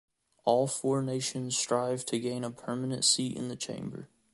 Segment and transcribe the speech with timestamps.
[0.45, 4.09] All four nations strive to gain a permanent seat in the chamber.